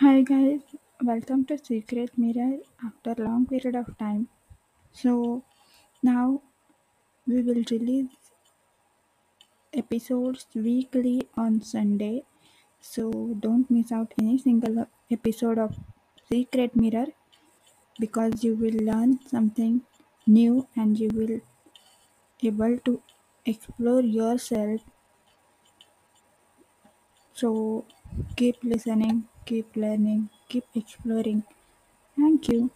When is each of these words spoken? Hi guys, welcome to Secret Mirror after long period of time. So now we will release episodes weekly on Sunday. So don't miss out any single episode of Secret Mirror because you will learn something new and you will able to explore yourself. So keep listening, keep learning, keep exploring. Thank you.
Hi 0.00 0.22
guys, 0.22 0.60
welcome 1.04 1.44
to 1.48 1.58
Secret 1.62 2.16
Mirror 2.16 2.60
after 2.82 3.22
long 3.22 3.44
period 3.46 3.74
of 3.76 3.88
time. 3.98 4.28
So 4.92 5.44
now 6.02 6.40
we 7.26 7.42
will 7.42 7.62
release 7.70 8.30
episodes 9.74 10.46
weekly 10.54 11.28
on 11.36 11.60
Sunday. 11.60 12.22
So 12.80 13.10
don't 13.40 13.70
miss 13.70 13.92
out 13.92 14.14
any 14.18 14.38
single 14.38 14.86
episode 15.10 15.58
of 15.58 15.76
Secret 16.32 16.74
Mirror 16.74 17.08
because 17.98 18.42
you 18.42 18.54
will 18.54 18.82
learn 18.82 19.18
something 19.26 19.82
new 20.26 20.66
and 20.76 20.98
you 20.98 21.10
will 21.12 21.40
able 22.42 22.78
to 22.86 23.02
explore 23.44 24.00
yourself. 24.00 24.80
So 27.34 27.84
keep 28.36 28.64
listening, 28.64 29.28
keep 29.46 29.76
learning, 29.76 30.30
keep 30.48 30.64
exploring. 30.74 31.44
Thank 32.16 32.48
you. 32.48 32.70